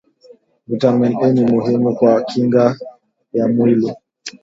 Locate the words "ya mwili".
3.37-3.91